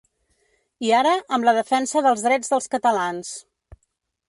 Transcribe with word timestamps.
I 0.87 0.89
ara, 0.99 1.11
amb 1.37 1.45
la 1.49 1.53
defensa 1.59 2.03
dels 2.07 2.25
drets 2.31 2.51
dels 2.55 2.69
catalans. 2.77 3.33